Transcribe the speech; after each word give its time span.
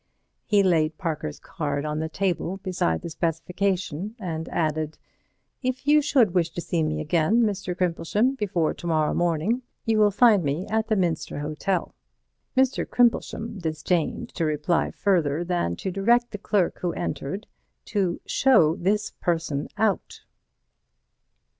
He 0.47 0.63
laid 0.63 0.97
Parker's 0.97 1.37
card 1.39 1.85
on 1.85 1.99
the 1.99 2.09
table 2.09 2.57
beside 2.57 3.03
the 3.03 3.09
specification, 3.11 4.15
and 4.17 4.49
added: 4.49 4.97
"If 5.61 5.85
you 5.85 6.01
should 6.01 6.33
wish 6.33 6.49
to 6.55 6.59
see 6.59 6.81
me 6.81 6.99
again, 6.99 7.43
Mr. 7.43 7.77
Crimplesham, 7.77 8.33
before 8.35 8.73
to 8.73 8.87
morrow 8.87 9.13
morning, 9.13 9.61
you 9.85 9.99
will 9.99 10.09
find 10.09 10.43
me 10.43 10.65
at 10.71 10.87
the 10.87 10.95
Minster 10.95 11.37
Hotel." 11.41 11.93
Mr. 12.57 12.83
Crimplesham 12.83 13.59
disdained 13.59 14.29
to 14.29 14.43
reply 14.43 14.89
further 14.89 15.43
than 15.43 15.75
to 15.75 15.91
direct 15.91 16.31
the 16.31 16.39
clerk 16.39 16.79
who 16.79 16.93
entered 16.93 17.45
to 17.85 18.21
"show 18.25 18.75
this 18.77 19.11
person 19.11 19.67
out." 19.77 20.21